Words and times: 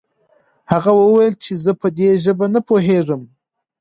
هغه 0.71 0.91
وويل 1.01 1.33
چې 1.43 1.53
زه 1.63 1.71
په 1.81 1.87
دې 1.97 2.09
ژبه 2.23 2.45
نه 2.55 2.59
پوهېږم. 2.67 3.21